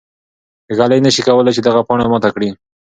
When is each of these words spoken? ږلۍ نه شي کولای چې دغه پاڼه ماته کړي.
ږلۍ 0.77 0.99
نه 1.05 1.11
شي 1.15 1.21
کولای 1.27 1.53
چې 1.55 1.61
دغه 1.63 1.81
پاڼه 1.87 2.05
ماته 2.11 2.29
کړي. 2.35 2.49